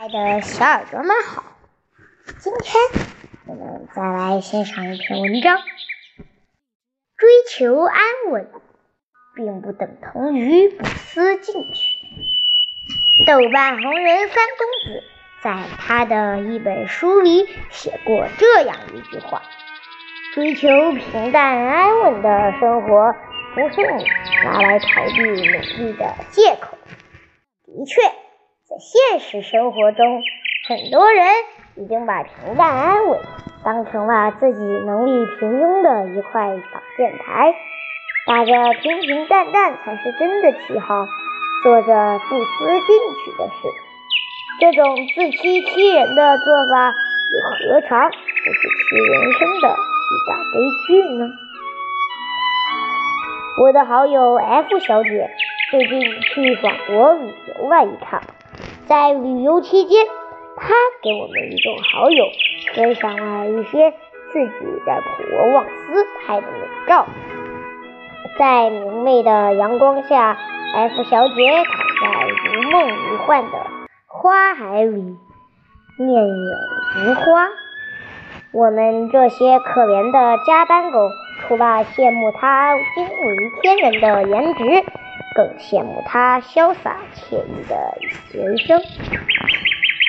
[0.00, 1.42] 爱的小耳朵们好，
[2.38, 2.80] 今天
[3.46, 5.58] 我们再来欣赏一篇文章。
[7.16, 8.00] 追求安
[8.30, 8.48] 稳，
[9.34, 11.98] 并不等同于不思进取。
[13.26, 15.02] 豆瓣红人三公子
[15.42, 19.42] 在他的一本书里写过这样一句话
[20.32, 23.16] ：“追求平淡安稳的生活，
[23.52, 24.04] 不是你
[24.44, 26.78] 拿来逃避努力的借口。”
[27.66, 28.00] 的确。
[29.10, 30.22] 现实生活中，
[30.68, 31.26] 很多人
[31.76, 33.18] 已经把平淡安稳
[33.64, 37.54] 当成了自己能力平庸的一块挡箭牌，
[38.26, 38.52] 打着
[38.82, 41.06] 平平淡淡才是真的旗号，
[41.62, 43.52] 做着不思进取的事。
[44.60, 46.92] 这种自欺欺人的做法，
[47.32, 51.30] 又何尝不是其人生的一大悲剧呢？
[53.62, 55.30] 我的好友 F 小姐
[55.70, 58.20] 最近去法国旅游了一趟。
[58.88, 60.06] 在旅游期间，
[60.56, 60.72] 他
[61.02, 62.24] 给我们一众好友
[62.74, 63.92] 分享了一些
[64.32, 67.06] 自己在普罗旺斯拍的美照。
[68.38, 70.38] 在明媚的阳光下
[70.74, 71.34] ，F 小姐
[72.00, 73.50] 躺在如梦如幻的
[74.06, 75.18] 花海里，
[75.98, 77.46] 面眼如花。
[78.52, 81.10] 我们这些可怜的加班狗，
[81.42, 84.84] 除了羡慕她惊为天人的颜值。
[85.38, 87.96] 更羡慕他潇洒惬意的
[88.32, 88.80] 人生。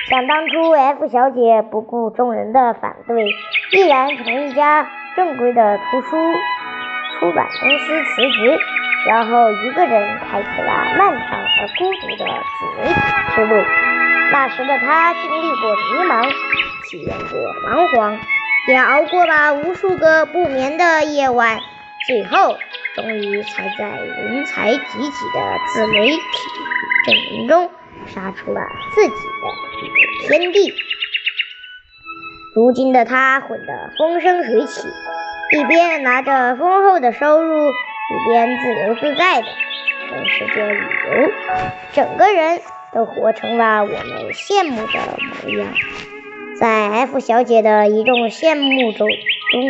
[0.08, 3.24] 想当初，F 小姐不顾众人的反对，
[3.70, 6.08] 毅然从一家正规的图书
[7.20, 8.58] 出版公司辞职，
[9.06, 12.26] 然后一个人开启了漫长而孤独的
[12.58, 13.00] 自媒体
[13.36, 13.64] 之路。
[14.32, 16.28] 那时的她经历过迷茫，
[16.90, 18.18] 体验过彷徨，
[18.66, 21.60] 也熬过了无数个不眠的夜晚，
[22.08, 22.56] 最后。
[23.00, 26.18] 终于才在人才济济的自媒体
[27.06, 27.70] 阵营中
[28.06, 28.60] 杀出了
[28.94, 29.14] 自己的
[29.82, 30.74] 一片天地。
[32.54, 34.86] 如今的他混得风生水起，
[35.56, 39.46] 一边拿着丰厚的收入，一边自由自在的
[40.08, 41.32] 全世界旅游，
[41.92, 42.60] 整个人
[42.92, 45.72] 都活成了我们羡慕的模样。
[46.58, 49.62] 在 F 小姐的一众羡慕中中。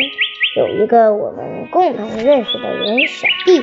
[0.56, 3.62] 有一个我们共同认识的人，小弟。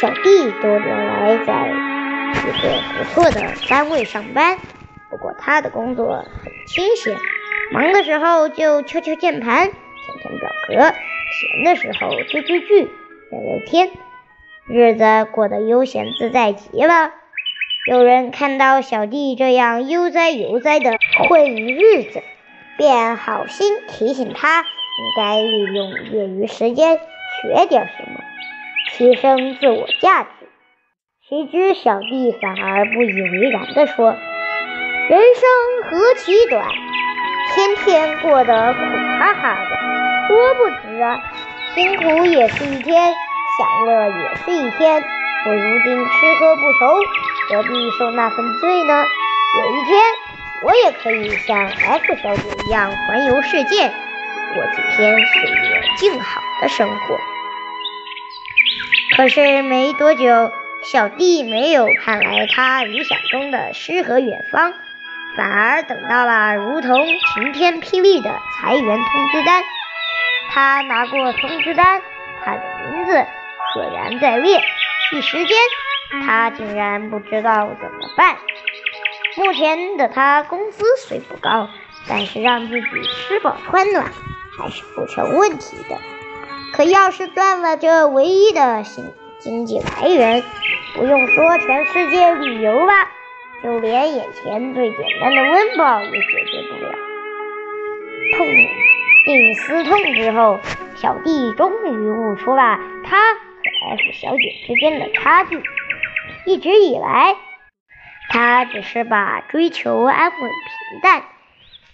[0.00, 4.58] 小弟多年来在一个不错的单位上班，
[5.10, 7.16] 不过他的工作很清闲，
[7.70, 12.90] 忙的时候就敲敲键盘、填填表格，闲的时候追追剧、
[13.30, 13.90] 聊聊天，
[14.66, 17.12] 日子过得悠闲自在极了。
[17.86, 20.90] 有人看到小弟这样悠哉悠哉的
[21.28, 22.22] 混日子，
[22.76, 24.64] 便好心提醒他。
[25.02, 28.20] 应该利用业余时间学点什么，
[28.92, 30.28] 提升自我价值。
[31.28, 34.14] 谁知小弟反而不以为然地说
[35.10, 36.64] ：“人生何其短，
[37.54, 38.80] 天天过得苦
[39.18, 39.70] 哈哈的，
[40.28, 41.20] 多不值啊！
[41.74, 43.12] 辛苦也是一天，
[43.58, 45.02] 享乐也是一天。
[45.46, 47.00] 我如今吃喝不愁，
[47.48, 49.04] 何必受那份罪呢？
[49.58, 50.00] 有一天，
[50.62, 53.90] 我也可以像 F 小姐一样环游世界。”
[54.54, 57.18] 过几天岁月静好的生活。
[59.16, 60.52] 可是没多久，
[60.82, 64.72] 小弟没有盼来他理想中的诗和远方，
[65.36, 68.30] 反而等到了如同晴天霹雳的
[68.60, 69.62] 裁员通知单。
[70.50, 72.02] 他拿过通知单，
[72.44, 72.60] 他的
[72.90, 73.12] 名字
[73.74, 74.60] 赫然在列。
[75.12, 75.56] 一时间，
[76.26, 78.36] 他竟然不知道怎么办。
[79.36, 81.68] 目前的他工资虽不高，
[82.08, 82.86] 但是让自己
[83.28, 84.06] 吃饱穿暖。
[84.56, 85.98] 还是不成问题的。
[86.72, 90.42] 可要是断了这唯一的经经济来源，
[90.94, 93.10] 不用说全世界旅游吧，
[93.62, 96.92] 就连眼前最简单的温饱也解决不了。
[98.36, 98.46] 痛
[99.26, 100.58] 定思痛之后，
[100.96, 103.40] 小弟终于悟出了他和
[103.90, 105.62] F 小姐之间的差距。
[106.46, 107.36] 一直以来，
[108.30, 111.22] 他只是把追求安稳平淡。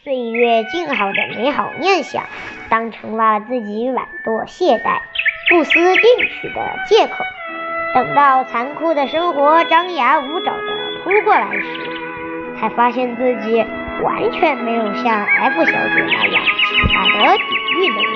[0.09, 2.25] 岁月静好的美好念想，
[2.71, 5.03] 当成了自己懒惰懈怠、
[5.51, 6.03] 不思进
[6.41, 7.13] 取的借口。
[7.95, 10.63] 等到残酷的生活张牙舞爪的
[11.05, 13.63] 扑过来时，才发现自己
[14.03, 17.45] 完全没有像 F 小姐那样强大的抵
[17.77, 18.09] 御能力。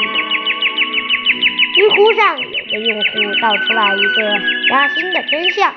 [1.75, 4.41] 知乎上有个用户道出了一个
[4.71, 5.77] 扎心的真相：成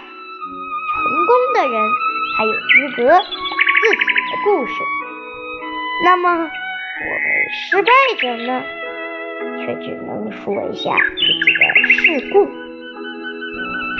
[1.27, 1.75] 功的人
[2.37, 4.73] 才有资格讲自己的故事。
[6.03, 6.49] 那么，我们
[7.49, 8.63] 失败者呢，
[9.59, 12.47] 却只能说一下自己的事故。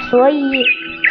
[0.10, 0.64] 所以，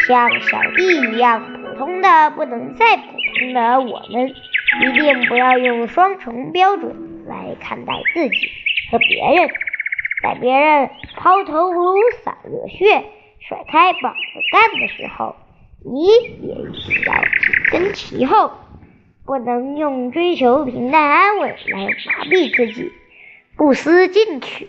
[0.06, 3.02] 像小弟一样普通的不能再普
[3.38, 8.50] 通的我们，一定不要用双重标准来看待自己
[8.90, 9.48] 和别人。
[10.22, 13.04] 在别人抛头颅、洒热血、
[13.40, 15.36] 甩开膀子干的时候，
[15.84, 16.06] 你
[16.46, 18.50] 也需要紧跟其后，
[19.26, 22.93] 不能用追求平淡安稳来麻痹自己，
[23.56, 24.69] 不思进取。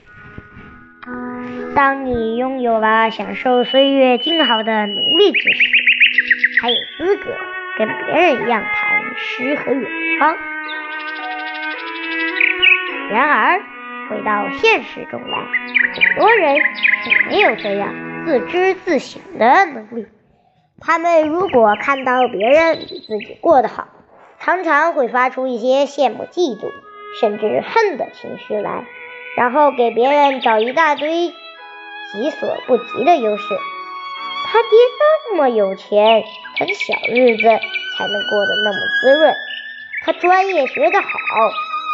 [1.76, 5.60] 当你拥有了享受岁月静好的能力之时，
[6.62, 7.32] 才有资格
[7.78, 10.36] 跟别人一样谈诗和远方。
[13.12, 13.60] 然而，
[14.10, 17.94] 回到现实中来，很多人是没有这样
[18.26, 20.08] 自知自省的能力。
[20.80, 23.88] 他们如果看到别人比自己过得好，
[24.46, 26.70] 常常会发出一些羡慕、嫉妒，
[27.20, 28.86] 甚至恨的情绪来，
[29.36, 33.44] 然后给别人找一大堆己所不及的优势。
[34.46, 34.70] 他爹
[35.00, 36.24] 那么有钱，
[36.60, 39.34] 他的小日子才能过得那么滋润。
[40.06, 41.10] 他专业学得好。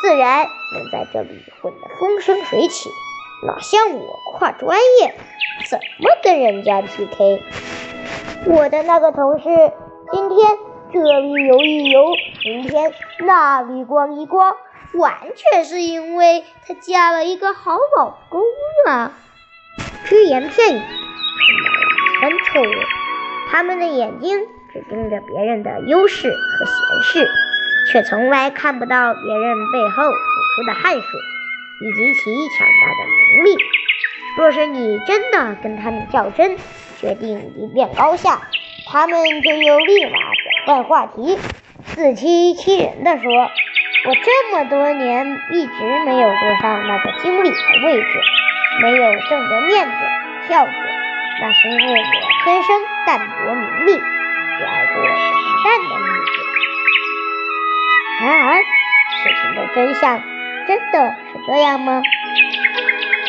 [0.01, 2.89] 自然能在这里混得风生水起，
[3.45, 5.13] 哪像我跨专业，
[5.69, 7.41] 怎么跟人家 PK？
[8.47, 9.43] 我的那个同事
[10.11, 10.57] 今天
[10.91, 12.03] 这里游一游，
[12.43, 14.55] 明天那里逛一逛，
[14.93, 18.41] 完全是因为他嫁了一个好老公
[18.87, 19.11] 啊！
[20.05, 21.89] 只言片语，充满了
[22.19, 22.61] 酸臭。
[23.51, 24.39] 他们的眼睛
[24.73, 27.31] 只盯着别人的优势和闲事。
[27.91, 30.11] 却从来看不到别人背后付
[30.55, 31.01] 出的汗水
[31.81, 32.99] 以及其强大的
[33.35, 33.57] 能力。
[34.37, 36.57] 若是你真的跟他们较真，
[36.99, 38.43] 决定一变高下，
[38.87, 41.39] 他们就又立马转换话题，
[41.95, 43.31] 自欺欺人的说
[44.07, 45.73] ：“我这么多年一直
[46.05, 47.55] 没有坐上那个经理的
[47.85, 48.21] 位置，
[48.81, 49.93] 没有挣得面子
[50.47, 50.71] 票子，
[51.41, 55.11] 那是因为我天生淡泊名利，只爱过平
[55.63, 56.31] 淡的日子。”
[58.23, 60.23] 然而，事情的真相
[60.67, 62.01] 真的是这样吗？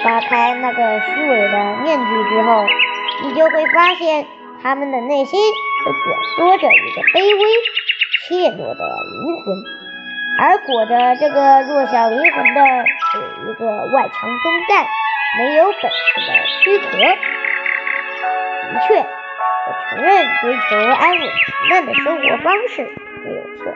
[0.05, 2.64] 扒开那个虚伪的面具之后，
[3.25, 4.26] 你就会发现，
[4.62, 5.41] 他们的内心
[5.85, 6.00] 都蜷
[6.37, 7.43] 缩着一个卑微、
[8.28, 9.64] 怯懦的灵魂，
[10.38, 12.60] 而裹着这个弱小灵魂的
[13.10, 13.19] 是
[13.50, 14.86] 一个外强中干、
[15.38, 16.30] 没有本事的
[16.62, 16.86] 躯壳。
[18.72, 19.06] 的确，我
[19.90, 22.82] 承认追求安稳平淡的生活方式
[23.24, 23.74] 没有错。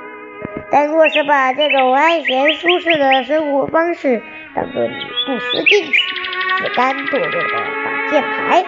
[0.70, 4.22] 但若是把这种安闲舒适的生活方式
[4.54, 4.94] 当做你
[5.26, 5.92] 不思进取、
[6.58, 7.38] 自甘堕落的
[7.84, 8.64] 挡箭牌，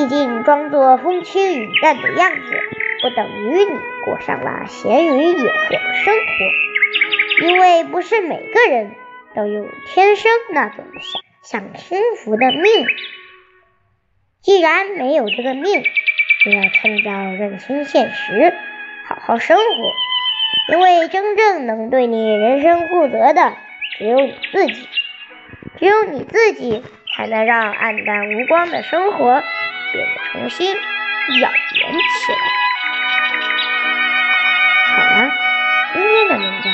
[0.00, 2.62] 毕竟装作风轻云淡的样子，
[3.02, 7.46] 不等于你过上了闲云野鹤的生活。
[7.46, 8.92] 因为不是每个人
[9.34, 10.86] 都有天生那种
[11.42, 12.86] 享享清福的命。
[14.40, 15.82] 既然没有这个命，
[16.44, 18.54] 就要趁早认清现实，
[19.06, 20.72] 好好生活。
[20.72, 23.54] 因为真正能对你人生负责的，
[23.98, 24.88] 只有你自己。
[25.78, 26.82] 只有你自己，
[27.14, 29.42] 才能让暗淡无光的生活
[29.92, 32.44] 便重新耀眼起来。
[34.96, 35.30] 好了，
[35.94, 36.66] 今天的文章。